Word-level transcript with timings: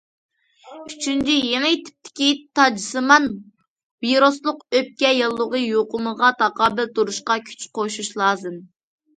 ئۈچىنچى، 0.85 1.33
يېڭى 1.47 1.73
تىپتىكى 1.89 2.29
تاجسىمان 2.59 3.27
ۋىرۇسلۇق 4.07 4.65
ئۆپكە 4.79 5.13
ياللۇغى 5.17 5.63
يۇقۇمىغا 5.67 6.35
تاقابىل 6.43 6.93
تۇرۇشقا 6.97 7.41
كۈچ 7.53 7.69
قوشۇش 7.81 8.15
لازىم. 8.25 8.59